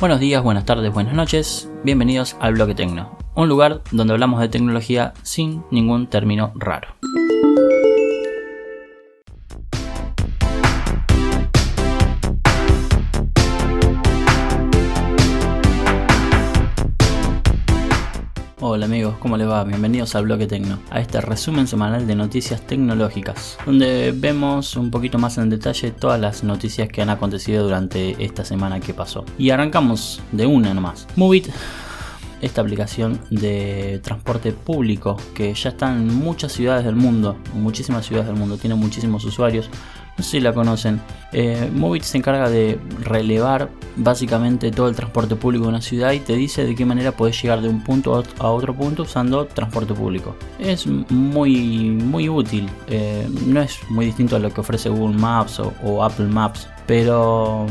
[0.00, 4.48] Buenos días, buenas tardes, buenas noches, bienvenidos al Bloque Tecno, un lugar donde hablamos de
[4.48, 6.88] tecnología sin ningún término raro.
[18.74, 19.62] Hola amigos, ¿cómo les va?
[19.62, 25.16] Bienvenidos al Bloque Tecno, a este resumen semanal de noticias tecnológicas, donde vemos un poquito
[25.16, 29.24] más en detalle todas las noticias que han acontecido durante esta semana que pasó.
[29.38, 31.06] Y arrancamos de una nomás.
[31.14, 31.50] Movit
[32.42, 38.26] esta aplicación de transporte público que ya está en muchas ciudades del mundo, muchísimas ciudades
[38.26, 39.70] del mundo, tiene muchísimos usuarios.
[40.16, 41.00] No sé si la conocen.
[41.32, 46.20] Eh, Movit se encarga de relevar básicamente todo el transporte público de una ciudad y
[46.20, 49.94] te dice de qué manera puedes llegar de un punto a otro punto usando transporte
[49.94, 50.36] público.
[50.58, 52.68] Es muy, muy útil.
[52.86, 56.68] Eh, no es muy distinto a lo que ofrece Google Maps o Apple Maps.
[56.86, 57.66] Pero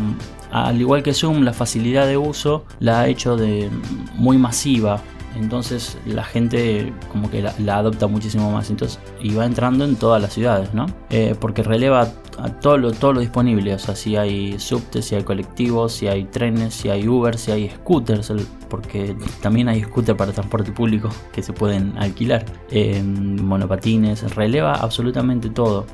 [0.52, 3.70] al igual que Zoom, la facilidad de uso la ha hecho de
[4.16, 5.02] muy masiva.
[5.36, 10.22] Entonces la gente como que la, adopta muchísimo más entonces, y va entrando en todas
[10.22, 10.86] las ciudades, ¿no?
[11.10, 15.16] Eh, porque releva a todo lo, todo lo disponible, o sea, si hay subtes, si
[15.16, 18.34] hay colectivos, si hay trenes, si hay Uber, si hay scooters,
[18.70, 25.50] porque también hay scooters para transporte público que se pueden alquilar, eh, monopatines, releva absolutamente
[25.50, 25.86] todo.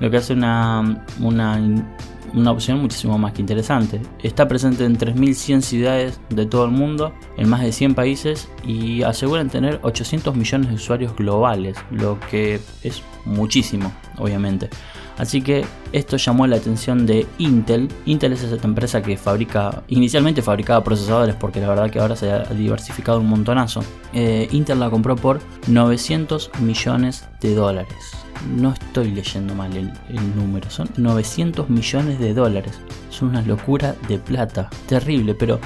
[0.00, 1.60] Lo que hace una, una
[2.34, 4.00] una opción muchísimo más que interesante.
[4.22, 9.02] Está presente en 3.100 ciudades de todo el mundo, en más de 100 países y
[9.02, 14.68] aseguran tener 800 millones de usuarios globales, lo que es muchísimo, obviamente.
[15.16, 17.88] Así que esto llamó la atención de Intel.
[18.06, 22.30] Intel es esa empresa que fabrica, inicialmente fabricaba procesadores porque la verdad que ahora se
[22.30, 23.80] ha diversificado un montonazo.
[24.12, 29.92] Eh, Intel la compró por 900 millones de dólares no estoy leyendo mal el,
[30.36, 32.78] número, son 900 millones de dólares.
[33.10, 35.60] Es una locura de plata, terrible, pero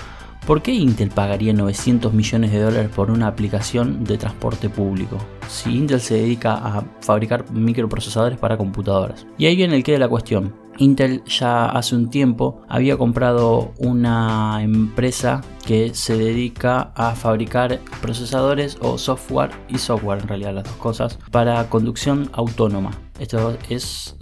[0.49, 5.19] ¿por qué Intel pagaría 900 millones de dólares por una aplicación de transporte público?
[5.47, 9.27] Si Intel se dedica a fabricar microprocesadores para computadoras.
[9.37, 10.55] Y ahí viene el que de la cuestión.
[10.79, 18.79] Intel ya hace un tiempo había comprado una empresa que se dedica a fabricar procesadores
[18.81, 22.93] o software y software en realidad las dos cosas para conducción autónoma.
[23.21, 24.17] Esto es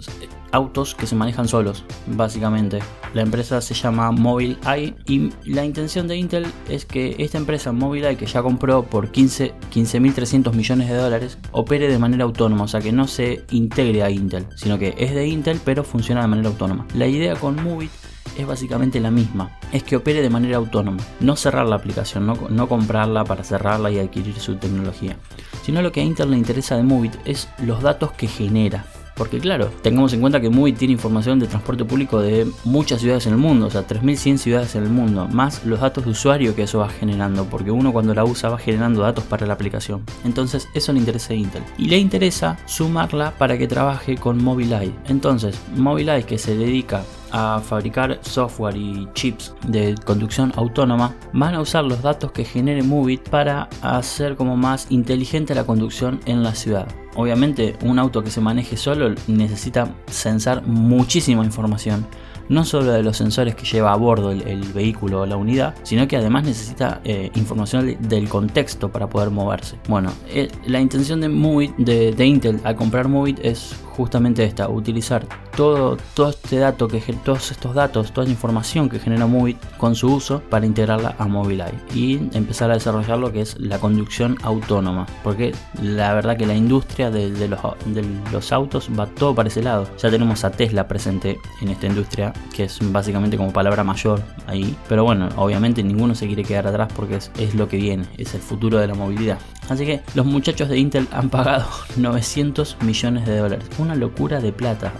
[0.51, 2.79] autos que se manejan solos, básicamente.
[3.13, 8.17] La empresa se llama Mobileye y la intención de Intel es que esta empresa Mobileye,
[8.17, 12.91] que ya compró por 15.300 millones de dólares, opere de manera autónoma, o sea que
[12.91, 16.85] no se integre a Intel, sino que es de Intel pero funciona de manera autónoma.
[16.93, 17.91] La idea con Movit
[18.37, 22.37] es básicamente la misma, es que opere de manera autónoma, no cerrar la aplicación, no,
[22.49, 25.17] no, comprarla para cerrarla y adquirir su tecnología,
[25.63, 28.85] sino lo que a Intel le interesa de Movit es los datos que genera.
[29.17, 33.25] Porque claro, tengamos en cuenta que Movit tiene información de transporte público de muchas ciudades
[33.25, 36.55] en el mundo, o sea, 3.100 ciudades en el mundo, más los datos de usuario
[36.55, 40.03] que eso va generando, porque uno cuando la usa va generando datos para la aplicación.
[40.23, 41.63] Entonces eso le interesa a Intel.
[41.77, 44.93] Y le interesa sumarla para que trabaje con Mobileye.
[45.07, 51.61] Entonces, Mobileye que se dedica a fabricar software y chips de conducción autónoma, van a
[51.61, 56.55] usar los datos que genere Movit para hacer como más inteligente la conducción en la
[56.55, 56.87] ciudad.
[57.17, 62.07] Obviamente un auto que se maneje solo necesita censar muchísima información
[62.49, 66.07] no solo de los sensores que lleva a bordo el, vehículo o la unidad, sino
[66.07, 69.77] que además necesita eh, información del contexto para poder moverse.
[69.87, 75.25] Bueno, eh, la intención de, de, Intel al comprar Movit es justamente esta, utilizar
[75.55, 79.95] todo, todo este dato que todos estos datos, toda la información que genera Movit con
[79.95, 84.37] su uso para integrarla a Mobileye y empezar a desarrollar lo que es la conducción
[84.43, 89.49] autónoma, porque la verdad que la industria de, los, de los autos va todo para
[89.49, 89.87] ese lado.
[89.97, 94.75] Ya tenemos a Tesla presente en esta industria que es básicamente como palabra mayor ahí.
[94.87, 98.41] Pero bueno, obviamente ninguno se quiere quedar atrás porque es, lo que viene, es el
[98.41, 99.39] futuro de la movilidad.
[99.69, 101.65] Así que los muchachos de Intel han pagado
[101.97, 103.67] 900 millones de dólares.
[103.87, 104.91] Una locura de plata,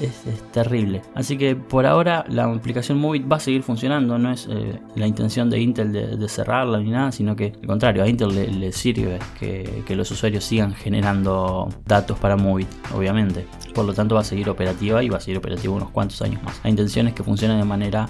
[0.00, 1.02] es, terrible.
[1.16, 5.08] Así que por ahora la aplicación Movit va a seguir funcionando, no es eh, la
[5.08, 9.18] intención de Intel de, cerrarla ni nada, sino que al contrario, a Intel le, sirve
[9.40, 13.48] que, los usuarios sigan generando datos para Movit, obviamente.
[13.74, 16.40] Por lo tanto va a seguir operativa y va a seguir operativa unos cuantos años
[16.44, 16.60] más.
[16.62, 18.08] La intención es que funcione de manera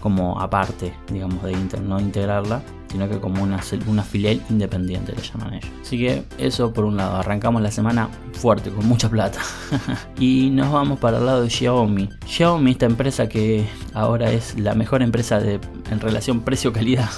[0.00, 5.22] como aparte, digamos, de Intel, no integrarla, sino que como una, una filial independiente le
[5.22, 5.70] llaman ellos.
[5.82, 9.40] Así que eso por un lado, arrancamos la semana fuerte, con mucha plata.
[10.18, 12.08] y nos vamos para el lado de Xiaomi.
[12.26, 15.60] Xiaomi, esta empresa que ahora es la mejor empresa de,
[15.90, 17.10] en relación precio-calidad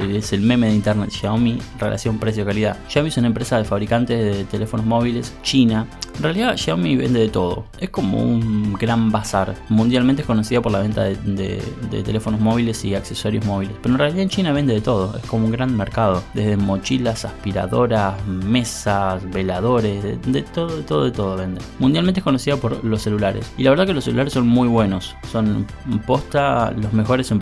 [0.00, 1.10] es el meme de internet.
[1.10, 2.76] Xiaomi, relación precio-calidad.
[2.88, 5.86] Xiaomi es una empresa de fabricantes de teléfonos móviles china.
[6.16, 7.66] En realidad, Xiaomi vende de todo.
[7.78, 9.54] Es como un gran bazar.
[9.68, 11.62] Mundialmente es conocida por la venta de,
[12.04, 13.76] teléfonos móviles y accesorios móviles.
[13.82, 15.16] Pero en realidad en China vende de todo.
[15.18, 16.22] Es como un gran mercado.
[16.32, 21.60] Desde mochilas, aspiradoras, mesas, veladores, de, todo, de todo, de todo vende.
[21.78, 23.52] Mundialmente es conocida por los celulares.
[23.58, 25.14] Y la verdad que los celulares son muy buenos.
[25.30, 25.66] Son
[26.06, 27.40] posta los mejores en,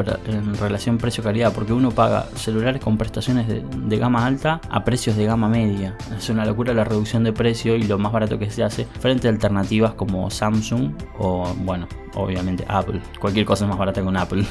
[0.58, 1.52] relación precio-calidad.
[1.52, 5.96] Porque uno paga celulares con prestaciones de, gama alta a precios de gama media.
[6.16, 9.28] Es una locura la reducción de precio y lo más barato que se hace frente
[9.28, 13.00] a alternativas como Samsung o bueno, obviamente Apple.
[13.20, 14.44] Cualquier cosa es más barata con Apple.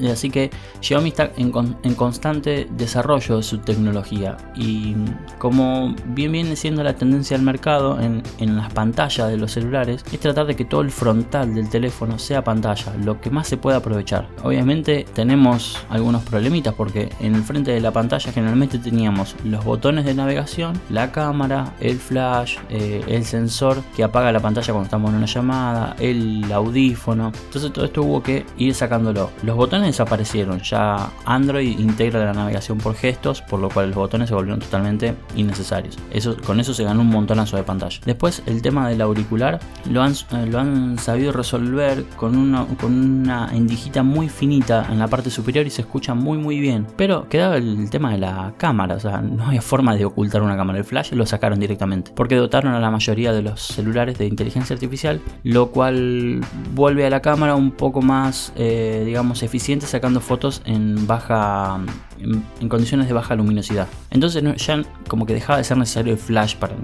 [0.10, 0.50] Así que
[0.80, 1.50] Xiaomi está en,
[1.94, 4.94] constante desarrollo de su tecnología y
[5.38, 8.22] como bien viene siendo la tendencia del mercado en,
[8.56, 12.44] las pantallas de los celulares, es tratar de que todo el frontal del teléfono sea
[12.44, 14.28] pantalla, lo que más se pueda aprovechar.
[14.42, 20.04] Obviamente tenemos algunos problemitas porque en el frente de la pantalla generalmente teníamos los botones
[20.04, 25.10] de navegación, la cámara, el flash, eh, el sensor que apaga la pantalla cuando estamos
[25.10, 29.30] en una llamada, el audífono, entonces todo esto hubo que ir sacándolo.
[29.44, 34.28] Los botones desaparecieron, ya Android integra la navegación por gestos, por lo cual los botones
[34.30, 35.96] se volvieron totalmente innecesarios.
[36.10, 38.00] Eso, con eso se ganó un montonazo de pantalla.
[38.04, 42.92] Después el tema del auricular lo han, eh, lo han sabido resolver con una, con
[42.92, 46.71] una endijita muy finita en la parte superior y se escucha muy muy bien.
[46.96, 50.56] Pero quedaba el tema de la cámara, o sea, no había forma de ocultar una
[50.56, 50.78] cámara.
[50.78, 54.74] El flash lo sacaron directamente, porque dotaron a la mayoría de los celulares de inteligencia
[54.74, 56.40] artificial, lo cual
[56.74, 61.80] vuelve a la cámara un poco más, eh, digamos, eficiente sacando fotos en baja,
[62.18, 63.88] en, condiciones de baja luminosidad.
[64.10, 66.74] Entonces ya como que dejaba de ser necesario el flash para,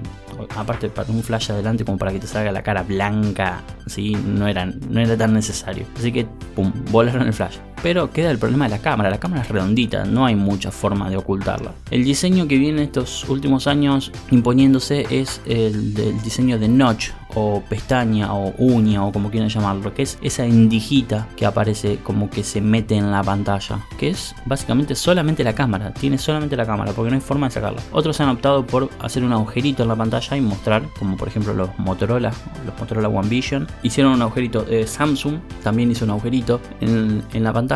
[0.55, 4.15] aparte para un flash adelante como para que te salga la cara blanca, ¿sí?
[4.25, 5.85] no, era, no era tan necesario.
[5.97, 6.25] Así que,
[6.55, 7.57] pum, volaron el flash.
[7.81, 9.09] Pero queda el problema de la cámara.
[9.09, 11.73] La cámara es redondita, no hay mucha forma de ocultarla.
[11.91, 17.61] El diseño que viene estos últimos años imponiéndose es el del diseño de notch o
[17.69, 22.43] pestaña o uña o como quieran llamarlo, que es esa endijita que aparece como que
[22.43, 26.93] se mete en la pantalla, que es básicamente solamente la cámara, tiene solamente la cámara
[26.93, 27.81] porque no hay forma de sacarla.
[27.91, 31.53] Otros han optado por hacer un agujerito en la pantalla y mostrar, como por ejemplo
[31.53, 32.31] los Motorola,
[32.65, 37.53] los Motorola One Vision, hicieron un agujerito, eh, Samsung también hizo un agujerito en, la
[37.53, 37.68] pantalla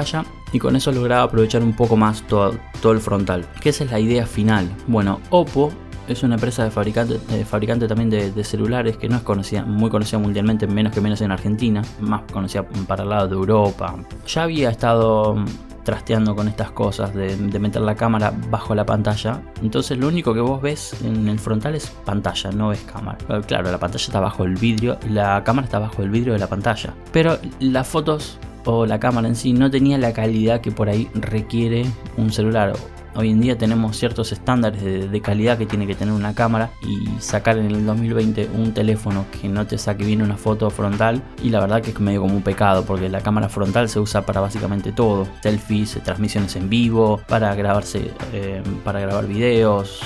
[0.51, 3.91] y con eso lograba aprovechar un poco más todo, todo el frontal, que esa es
[3.91, 4.69] la idea final.
[4.87, 5.71] Bueno, Oppo
[6.07, 10.19] es una empresa de fabricante, fabricante también de, celulares que no es conocida, muy conocida
[10.19, 13.95] mundialmente, menos que menos en Argentina, más conocida para el lado de Europa.
[14.27, 15.35] Ya había estado
[15.83, 19.41] trasteando con estas cosas de, meter la cámara bajo la pantalla.
[19.61, 23.17] Entonces lo único que vos ves en el frontal es pantalla, no ves cámara.
[23.45, 26.47] Claro, la pantalla está bajo el vidrio, la cámara está bajo el vidrio de la
[26.47, 26.93] pantalla.
[27.11, 31.09] Pero las fotos o la cámara en sí no tenía la calidad que por ahí
[31.13, 31.85] requiere
[32.17, 32.73] un celular
[33.15, 37.07] Hoy en día tenemos ciertos estándares de, calidad que tiene que tener una cámara y
[37.21, 41.49] sacar en el 2020 un teléfono que no te saque bien una foto frontal y
[41.49, 44.41] la verdad que es medio como un pecado porque la cámara frontal se usa para
[44.41, 50.01] básicamente todo, selfies, transmisiones en vivo, para grabarse, eh, para grabar videos,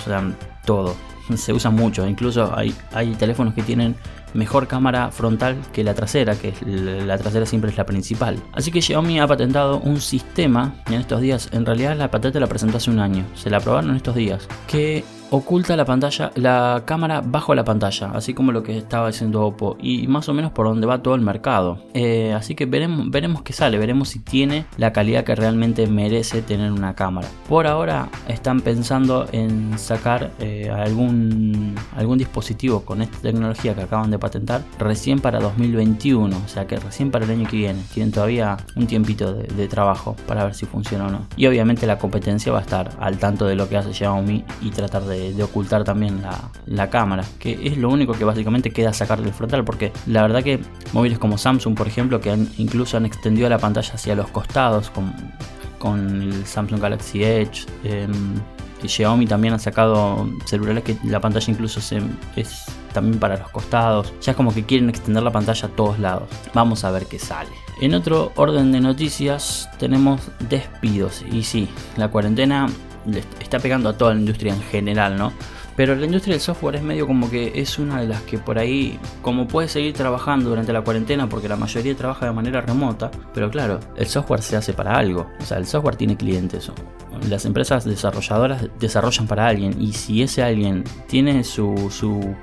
[0.65, 0.93] todo.
[1.35, 3.95] Se usa mucho, incluso hay, hay teléfonos que tienen
[4.37, 8.37] mejor cámara frontal que la trasera, que la trasera siempre es la principal.
[8.53, 12.47] Así que Xiaomi ha patentado un sistema en estos días, en realidad la patente la
[12.47, 16.83] presentó hace un año, se la aprobaron en estos días, que oculta la pantalla, la
[16.85, 20.51] cámara bajo la pantalla, así como lo que estaba haciendo Oppo y más o menos
[20.51, 21.79] por donde va todo el mercado.
[21.93, 26.41] Eh, así que veremos, veremos qué sale, veremos si tiene la calidad que realmente merece
[26.41, 27.27] tener una cámara.
[27.47, 34.11] Por ahora están pensando en sacar eh, algún, algún dispositivo con esta tecnología que acaban
[34.11, 37.81] de patentar recién para 2021, o sea que recién para el año que viene.
[37.93, 41.27] Tienen todavía un tiempito de, trabajo para ver si funciona o no.
[41.35, 44.69] Y obviamente la competencia va a estar al tanto de lo que hace Xiaomi y
[44.69, 46.21] tratar de de, ocultar también
[46.65, 50.43] la, cámara, que es lo único que básicamente queda sacar del frontal, porque la verdad
[50.43, 50.59] que
[50.93, 55.13] móviles como Samsung, por ejemplo, que incluso han extendido la pantalla hacia los costados con,
[55.79, 57.65] con el Samsung Galaxy Edge.
[57.83, 58.35] Em,
[58.83, 61.99] y Xiaomi también ha sacado celulares que la pantalla incluso se,
[62.35, 64.13] es también para los costados.
[64.21, 66.29] Ya es como que quieren extender la pantalla a todos lados.
[66.53, 67.49] Vamos a ver qué sale.
[67.81, 71.23] En otro orden de noticias tenemos despidos.
[71.31, 72.67] Y sí, la cuarentena
[73.39, 75.33] está pegando a toda la industria en general, ¿no?
[75.77, 78.57] Pero la industria del software es medio como que es una de las que por
[78.59, 83.11] ahí, como puede seguir trabajando durante la cuarentena, porque la mayoría trabaja de manera remota,
[83.33, 85.27] pero claro, el software se hace para algo.
[85.39, 86.69] O sea, el software tiene clientes
[87.29, 91.77] las empresas desarrolladoras desarrollan para alguien y si ese alguien tiene su,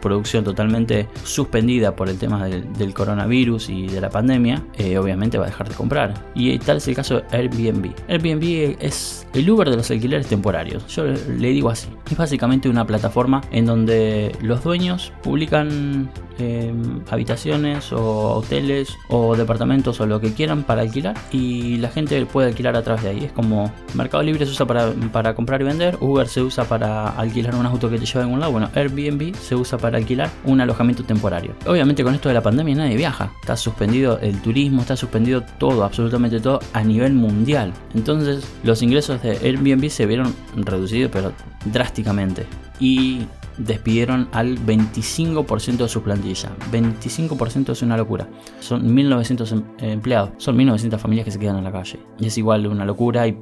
[0.01, 5.45] producción totalmente suspendida por el tema del, coronavirus y de la pandemia, eh, obviamente va
[5.45, 6.15] a dejar de comprar.
[6.35, 7.93] Y tal es el caso de Airbnb.
[8.09, 10.87] Airbnb es el Uber de los alquileres temporarios.
[10.89, 11.89] Yo le digo así.
[12.11, 20.01] Es básicamente una plataforma en donde los dueños publican Em, habitaciones o hoteles o departamentos
[20.01, 23.25] o lo que quieran para alquilar y la gente puede alquilar a través de ahí.
[23.25, 27.55] Es como Mercado Libre se usa para, comprar y vender, Uber se usa para alquilar
[27.55, 30.61] un auto que te lleva a algún lado, bueno, Airbnb se usa para alquilar un
[30.61, 31.53] alojamiento temporario.
[31.67, 35.85] Obviamente con esto de la pandemia nadie viaja, está suspendido el turismo, está suspendido todo,
[35.85, 37.73] absolutamente todo a nivel mundial.
[37.95, 41.33] Entonces los ingresos de Airbnb se vieron reducidos pero
[41.67, 42.45] drásticamente.
[42.81, 43.27] Y
[43.59, 46.51] despidieron al 25% de su plantilla.
[46.73, 48.29] 25% es una locura.
[48.61, 52.01] Son 1900 em, empleados, son 1900 familias que se quedan en la calle.
[52.19, 53.39] Y es igual una locura y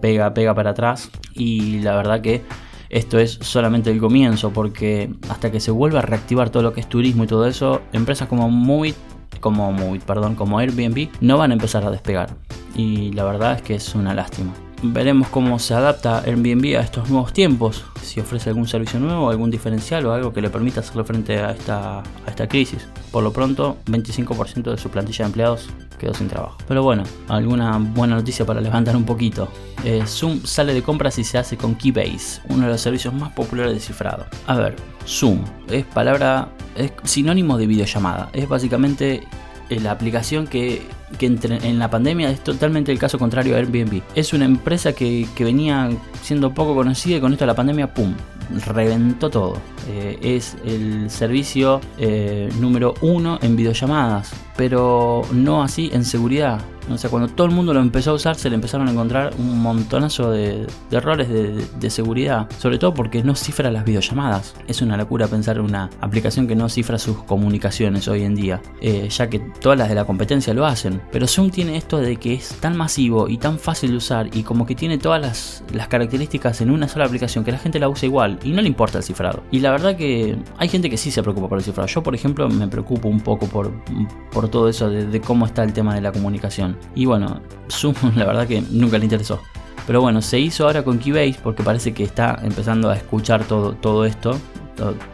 [0.00, 1.10] pega, pega para atrás.
[1.34, 2.42] Y la verdad que
[2.88, 6.80] esto es solamente el comienzo porque hasta que se vuelva a reactivar todo lo que
[6.80, 8.96] es turismo y todo eso, empresas como Movit,
[9.40, 12.36] como Movit, perdón, como Airbnb no van a empezar a despegar.
[12.76, 14.52] Y la verdad es que es una lástima
[14.92, 19.50] veremos cómo se adapta Airbnb a estos nuevos tiempos, si ofrece algún servicio nuevo, algún
[19.50, 22.86] diferencial o algo que le permita hacerle frente a esta, a crisis.
[23.10, 26.58] Por lo pronto, 25% de su plantilla de empleados quedó sin trabajo.
[26.66, 29.48] Pero bueno, alguna buena noticia para levantar un poquito.
[29.84, 33.32] Eh, Zoom sale de compras y se hace con Keybase, uno de los servicios más
[33.32, 34.26] populares de cifrado.
[34.46, 34.76] A ver,
[35.06, 38.30] Zoom es palabra, es sinónimo de videollamada.
[38.32, 39.22] Es básicamente
[39.70, 40.82] la aplicación que,
[41.20, 44.02] en la pandemia es totalmente el caso contrario a Airbnb.
[44.14, 45.90] Es una empresa que, que venía
[46.22, 48.14] siendo poco conocida y con esto de la pandemia, ¡pum!
[48.66, 49.56] reventó todo.
[49.88, 56.60] Eh, es el servicio eh, número uno en videollamadas, pero no así en seguridad.
[56.90, 59.32] O sea, cuando todo el mundo lo empezó a usar, se le empezaron a encontrar
[59.38, 62.46] un montonazo de, errores de, seguridad.
[62.58, 64.54] Sobre todo porque no cifra las videollamadas.
[64.66, 68.60] Es una locura pensar en una aplicación que no cifra sus comunicaciones hoy en día,
[68.82, 70.93] eh, ya que todas las de la competencia lo hacen.
[71.12, 74.42] Pero Zoom tiene esto de que es tan masivo y tan fácil de usar y
[74.42, 78.06] como que tiene todas las, características en una sola aplicación que la gente la usa
[78.06, 79.42] igual y no le importa el cifrado.
[79.50, 81.86] Y la verdad que hay gente que sí se preocupa por el cifrado.
[81.86, 83.72] Yo, por ejemplo, me preocupo un poco por,
[84.30, 86.76] por todo eso de, cómo está el tema de la comunicación.
[86.94, 89.40] Y bueno, Zoom la verdad que nunca le interesó.
[89.86, 93.74] Pero bueno, se hizo ahora con Keybase porque parece que está empezando a escuchar todo,
[93.74, 94.38] todo esto,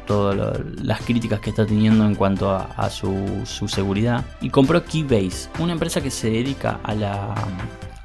[0.07, 4.25] todas las críticas que está teniendo en cuanto a, su, seguridad.
[4.41, 6.95] Y compró Keybase, una empresa que se dedica a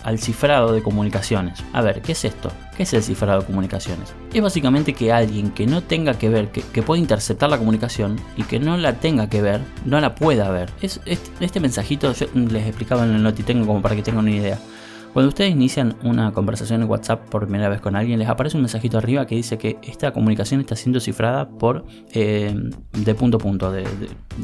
[0.06, 1.64] al cifrado de comunicaciones.
[1.74, 2.52] A ver, ¿qué es esto?
[2.78, 4.14] ¿Qué es el cifrado de comunicaciones?
[4.32, 8.44] Es básicamente que alguien que no tenga que ver, que, pueda interceptar la comunicación y
[8.44, 10.70] que no la tenga que ver, no la pueda ver.
[10.80, 14.60] Es, este, mensajito yo les explicaba en el Notitengo como para que tengan una idea.
[15.16, 18.64] Cuando ustedes inician una conversación en WhatsApp por primera vez con alguien, les aparece un
[18.64, 22.54] mensajito arriba que dice que esta comunicación está siendo cifrada por eh,
[22.92, 23.86] de punto a punto, de,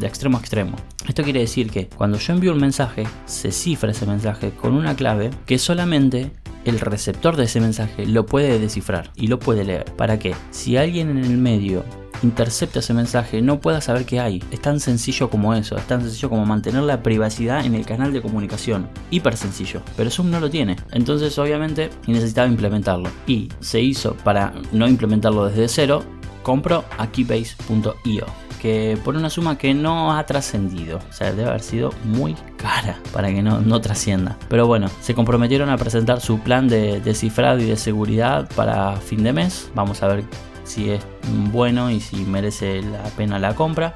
[0.01, 0.77] extremo a extremo.
[1.05, 4.95] Esto quiere decir que cuando yo envío un mensaje, se cifra ese mensaje con una
[4.95, 6.31] clave que solamente
[6.65, 9.85] el receptor de ese mensaje lo puede descifrar y lo puede leer.
[9.95, 10.35] ¿Para qué?
[10.51, 11.83] Si alguien en el medio
[12.23, 14.43] intercepta ese mensaje no pueda saber qué hay.
[14.51, 18.13] Es tan sencillo como eso, es tan sencillo como mantener la privacidad en el canal
[18.13, 18.87] de comunicación.
[19.09, 20.75] Hiper sencillo, pero Zoom no lo tiene.
[20.91, 23.09] Entonces obviamente necesitaba implementarlo.
[23.27, 26.03] Y se hizo para no implementarlo desde cero,
[26.43, 28.25] compro a keybase.io
[28.61, 30.99] que por una suma que no ha trascendido.
[31.09, 34.37] O sea, debe haber sido muy cara para que no, no trascienda.
[34.49, 38.97] Pero bueno, se comprometieron a presentar su plan de, de cifrado y de seguridad para
[38.97, 39.71] fin de mes.
[39.73, 40.23] Vamos a ver
[40.63, 41.03] si es
[41.51, 43.93] bueno y si merece la pena la compra.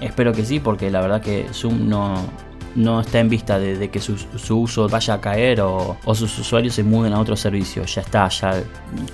[0.00, 2.14] Espero que sí, porque la verdad que Zoom no,
[2.74, 4.16] no está en vista de, que su,
[4.50, 7.84] uso vaya a caer o, sus usuarios se muden a otro servicio.
[7.84, 8.62] Ya está, ya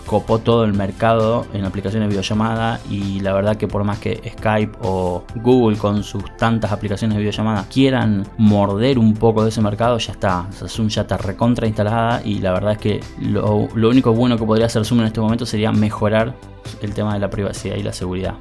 [0.06, 4.32] copó todo el mercado en aplicaciones de videollamada y la verdad que por más que
[4.38, 9.60] Skype o Google con sus tantas aplicaciones de videollamada quieran morder un poco de ese
[9.60, 10.48] mercado, ya está.
[10.66, 14.44] Zoom ya está recontra instalada y la verdad es que lo, lo único bueno que
[14.44, 16.34] podría hacer Zoom en este momento sería mejorar
[16.82, 18.34] el tema de la privacidad y la seguridad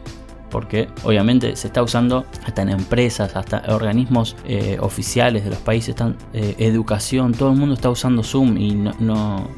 [0.54, 5.90] porque obviamente se está usando hasta en empresas, hasta organismos eh, oficiales de los países,
[5.90, 9.50] están, eh, educación, todo el mundo está usando Zoom y no, no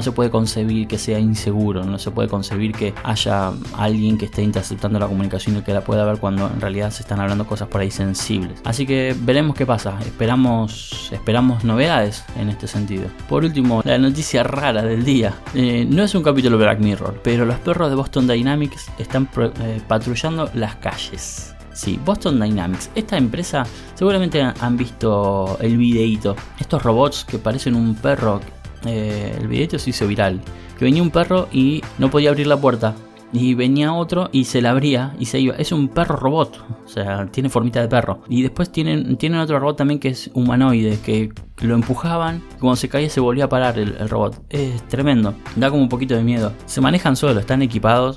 [0.00, 4.42] se puede concebir que sea inseguro, no se puede concebir que haya alguien que esté
[4.42, 7.68] interceptando la comunicación y que la pueda ver cuando en realidad se están hablando cosas
[7.68, 8.60] por ahí sensibles.
[8.64, 13.08] Así que veremos qué pasa, esperamos, esperamos novedades en este sentido.
[13.28, 15.34] Por último, la noticia rara del día.
[15.54, 19.80] Eh, no es un capítulo Black Mirror, pero los perros de Boston Dynamics están eh,
[19.86, 21.54] patrullando las calles.
[21.78, 22.90] Sí, Boston Dynamics.
[22.96, 26.34] Esta empresa seguramente han visto el videito.
[26.58, 28.40] Estos robots que parecen un perro.
[28.86, 30.40] Eh, el videito se hizo viral.
[30.78, 32.94] Que venía un perro y no podía abrir la puerta.
[33.32, 35.54] Y venía otro y se la abría y se iba.
[35.56, 36.64] Es un perro robot.
[36.84, 38.22] O sea, tiene formita de perro.
[38.28, 40.98] Y después tienen, tienen otro robot también que es humanoide.
[41.04, 41.30] Que
[41.60, 42.42] lo empujaban.
[42.56, 44.42] Y cuando se caía se volvía a parar el robot.
[44.48, 45.34] Es tremendo.
[45.56, 46.52] Da como un poquito de miedo.
[46.66, 48.16] Se manejan solo, están equipados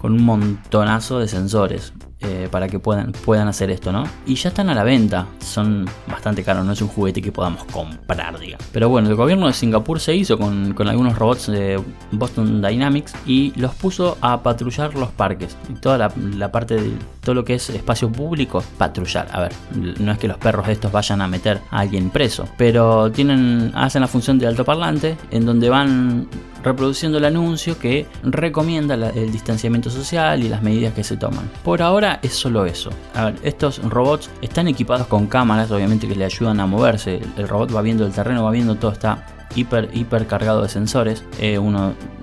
[0.00, 1.92] con un montonazo de sensores.
[2.22, 4.04] Eh, para que puedan, puedan hacer esto, ¿no?
[4.26, 7.64] Y ya están a la venta, son bastante caros, no es un juguete que podamos
[7.64, 8.66] comprar, digamos.
[8.72, 13.58] Pero bueno, el gobierno de Singapur se hizo con, algunos robots de Boston Dynamics y
[13.58, 15.56] los puso a patrullar los parques.
[15.70, 19.26] Y toda la, parte de todo lo que es espacio público, patrullar.
[19.32, 19.52] A ver,
[19.98, 24.02] no es que los perros estos vayan a meter a alguien preso, pero tienen, hacen
[24.02, 26.28] la función de altoparlante en donde van
[26.62, 31.50] reproduciendo el anuncio que recomienda el distanciamiento social y las medidas que se toman.
[31.64, 32.90] Por ahora es solo eso.
[33.14, 37.20] A ver, estos robots están equipados con cámaras, obviamente que le ayudan a moverse.
[37.36, 41.24] El robot va viendo el terreno, va viendo todo, está hiper, hiper cargado de sensores.
[41.38, 41.58] Eh,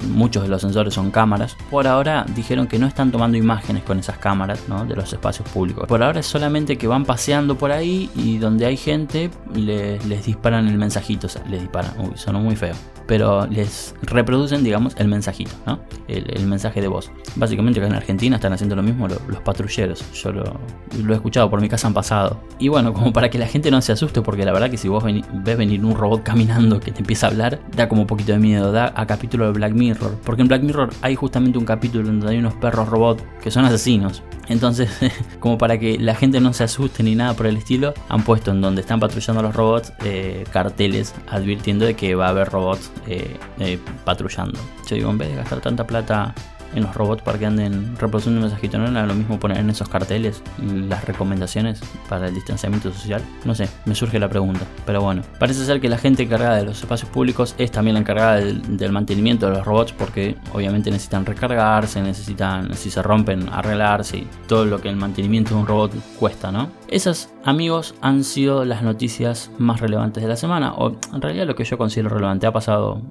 [0.10, 1.58] muchos de los sensores son cámaras.
[1.70, 5.88] Por ahora dijeron que no están tomando imágenes con esas cámaras de los espacios públicos.
[5.88, 10.26] Por ahora es solamente que van paseando por ahí y donde hay gente les, les
[10.26, 11.28] disparan el mensajito.
[11.28, 11.94] O sea, les disparan.
[12.00, 12.76] Uy, sonó muy feo
[13.08, 15.80] pero les reproducen, digamos, el mensajito, ¿no?
[16.08, 17.12] El, mensaje de voz.
[17.36, 20.04] Básicamente acá en Argentina están haciendo lo mismo los, patrulleros.
[20.14, 20.60] Yo lo,
[21.10, 22.42] he escuchado, por mi casa han pasado.
[22.60, 24.88] Y bueno, como para que la gente no se asuste, porque la verdad que si
[24.88, 28.32] vos ves venir un robot caminando que te empieza a hablar, da como un poquito
[28.32, 30.18] de miedo, da a capítulo de Black Mirror.
[30.24, 33.66] Porque en Black Mirror hay justamente un capítulo donde hay unos perros robot que son
[33.66, 34.24] asesinos.
[34.50, 34.90] Entonces,
[35.40, 38.52] como para que la gente no se asuste ni nada por el estilo, han puesto
[38.52, 42.92] en donde están patrullando los robots eh, carteles advirtiendo de que va a haber robots
[43.08, 44.60] eh, eh, patrullando.
[44.88, 46.34] Yo digo, en vez de gastar tanta plata
[46.78, 48.78] en los robots para que anden reproduciendo un mensajito.
[48.78, 53.22] ¿No era lo mismo poner en esos carteles las recomendaciones para el distanciamiento social?
[53.46, 54.66] No sé, me surge la pregunta.
[54.86, 58.02] Pero bueno, parece ser que la gente encargada de los espacios públicos es también la
[58.02, 64.18] encargada del, mantenimiento de los robots porque obviamente necesitan recargarse, necesitan, si se rompen, arreglarse
[64.18, 66.70] y todo lo que el mantenimiento de un robot cuesta, ¿no?
[66.88, 70.74] Esas, amigos, han sido las noticias más relevantes de la semana.
[70.74, 72.48] O en realidad lo que yo considero relevante.
[72.48, 73.02] Ha pasado,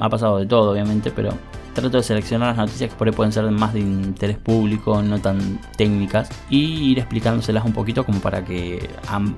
[0.00, 1.30] ha pasado de todo, obviamente, pero
[1.74, 5.20] trato de seleccionar las noticias que por ahí pueden ser más de interés público, no
[5.20, 8.88] tan técnicas, y ir explicándoselas un poquito como para que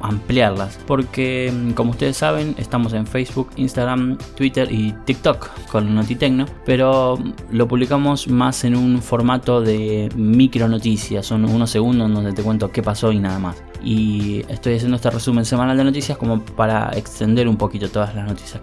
[0.01, 0.79] ampliarlas.
[0.87, 7.19] Porque, mm, como ustedes saben, estamos en Facebook, Instagram, Twitter y TikTok con Notitecno, pero
[7.51, 12.43] lo publicamos más en un formato de micro noticias, son unos segundos en donde te
[12.43, 13.63] cuento qué pasó y nada más.
[13.83, 18.27] Y estoy haciendo este resumen semanal de noticias como para extender un poquito todas las
[18.27, 18.61] noticias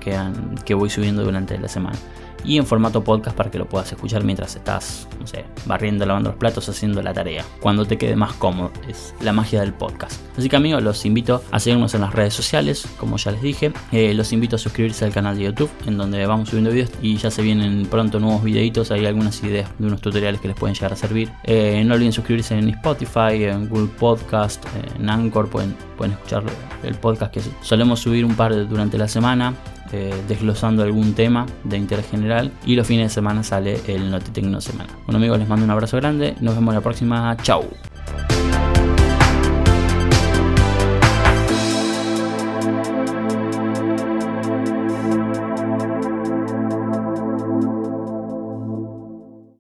[0.66, 1.98] que voy subiendo durante la semana
[2.46, 6.30] y en formato podcast para que lo puedas escuchar mientras estás, no sé, barriendo, lavando
[6.30, 7.46] los platos, haciendo la tarea.
[7.62, 8.72] Cuando te quede más cómodo.
[8.88, 10.20] Es la magia del podcast.
[10.38, 13.72] Así que amigos, los invito a seguirnos en las redes sociales, como ya les dije.
[13.92, 17.18] Eh, los invito a suscribirse al canal de YouTube, en donde vamos subiendo videos y
[17.18, 18.92] ya se vienen pronto nuevos videitos.
[18.92, 21.32] Hay algunas ideas de unos tutoriales que les pueden llegar a servir.
[21.44, 24.64] Eh, no olviden suscribirse en Spotify, en Google Podcast,
[24.98, 25.50] en Anchor.
[25.50, 26.44] Pueden, pueden escuchar
[26.84, 29.54] el podcast que solemos subir un par durante la semana.
[29.96, 34.60] Eh, desglosando algún tema de interés general y los fines de semana sale el Notitecno
[34.60, 34.90] Semana.
[35.06, 37.64] Bueno amigos, les mando un abrazo grande, nos vemos la próxima, chau.